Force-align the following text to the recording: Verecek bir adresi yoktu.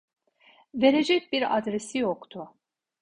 Verecek 0.75 1.31
bir 1.33 1.57
adresi 1.57 1.97
yoktu. 1.97 2.53